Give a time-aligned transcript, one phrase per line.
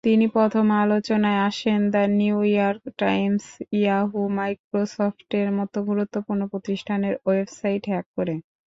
[0.03, 3.45] তিনি প্রথম আলোচনায় আসেন, the New York Times,
[3.77, 8.35] Yahoo!, মাইক্রোসফটের মত গুরুত্বপূর্ণ প্রতিষ্ঠানের ওয়েবসাইট হ্যাক করে।